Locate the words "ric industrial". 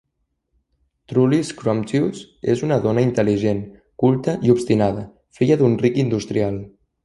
5.87-6.63